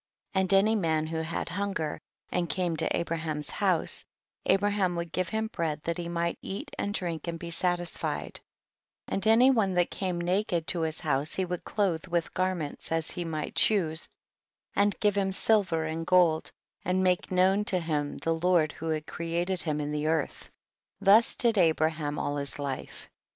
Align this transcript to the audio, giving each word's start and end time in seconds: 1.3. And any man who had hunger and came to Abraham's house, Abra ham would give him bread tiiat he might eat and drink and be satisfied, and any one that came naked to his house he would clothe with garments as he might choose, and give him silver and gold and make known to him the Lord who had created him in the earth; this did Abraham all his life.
1.3. 0.33 0.39
And 0.41 0.53
any 0.55 0.75
man 0.75 1.05
who 1.05 1.17
had 1.17 1.47
hunger 1.49 1.99
and 2.31 2.49
came 2.49 2.75
to 2.75 2.97
Abraham's 2.97 3.51
house, 3.51 4.03
Abra 4.49 4.71
ham 4.71 4.95
would 4.95 5.11
give 5.11 5.29
him 5.29 5.45
bread 5.51 5.83
tiiat 5.83 5.97
he 5.97 6.09
might 6.09 6.39
eat 6.41 6.71
and 6.79 6.91
drink 6.91 7.27
and 7.27 7.37
be 7.37 7.51
satisfied, 7.51 8.39
and 9.07 9.27
any 9.27 9.51
one 9.51 9.75
that 9.75 9.91
came 9.91 10.19
naked 10.19 10.65
to 10.65 10.81
his 10.81 11.01
house 11.01 11.35
he 11.35 11.45
would 11.45 11.63
clothe 11.63 12.07
with 12.07 12.33
garments 12.33 12.91
as 12.91 13.11
he 13.11 13.23
might 13.23 13.53
choose, 13.53 14.09
and 14.75 14.99
give 14.99 15.15
him 15.15 15.31
silver 15.31 15.85
and 15.85 16.07
gold 16.07 16.51
and 16.83 17.03
make 17.03 17.31
known 17.31 17.63
to 17.65 17.79
him 17.79 18.17
the 18.17 18.33
Lord 18.33 18.71
who 18.71 18.89
had 18.89 19.05
created 19.05 19.61
him 19.61 19.79
in 19.79 19.91
the 19.91 20.07
earth; 20.07 20.49
this 20.99 21.35
did 21.35 21.59
Abraham 21.59 22.17
all 22.17 22.37
his 22.37 22.57
life. 22.57 23.07